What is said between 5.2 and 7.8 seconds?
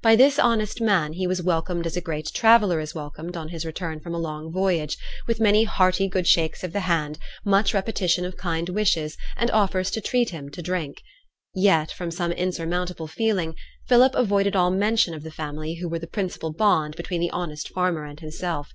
with many hearty good shakes of the hand, much